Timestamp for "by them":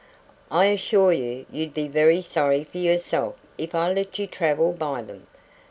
4.73-5.27